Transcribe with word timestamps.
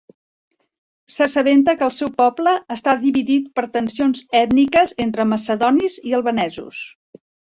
S'assabenta 1.15 1.75
que 1.81 1.85
el 1.87 1.91
seu 1.97 2.09
poble 2.21 2.53
està 2.77 2.95
dividit 3.03 3.51
per 3.59 3.65
tensions 3.77 4.23
ètniques 4.41 4.97
entre 5.07 5.29
macedonis 5.35 5.99
i 6.13 6.17
albanesos. 6.21 6.81